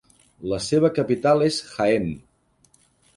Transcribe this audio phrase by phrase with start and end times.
[0.53, 2.09] La seva capital és Jaén.